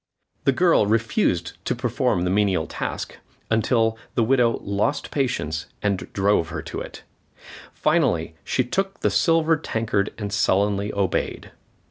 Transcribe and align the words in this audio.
The 0.45 0.51
girl 0.51 0.87
refused 0.87 1.63
to 1.65 1.75
perform 1.75 2.23
the 2.23 2.31
menial 2.31 2.65
task, 2.65 3.19
until 3.51 3.99
the 4.15 4.23
widow 4.23 4.57
lost 4.63 5.11
patience 5.11 5.67
and 5.83 6.11
drove 6.11 6.47
her 6.49 6.63
to 6.63 6.81
it. 6.81 7.03
Finally, 7.71 8.33
she 8.43 8.63
took 8.63 9.01
the 9.01 9.11
silver 9.11 9.55
tankard 9.57 10.11
and 10.17 10.33
sullenly 10.33 10.91
obeyed. 10.91 11.51